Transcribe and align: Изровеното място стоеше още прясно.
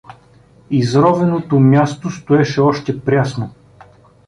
Изровеното 0.71 1.59
място 1.59 2.09
стоеше 2.09 2.61
още 2.61 3.01
прясно. 3.01 3.49